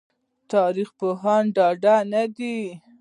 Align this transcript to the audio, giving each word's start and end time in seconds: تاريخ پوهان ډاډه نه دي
تاريخ 0.51 0.89
پوهان 0.99 1.43
ډاډه 1.55 1.95
نه 2.13 2.23
دي 2.35 2.57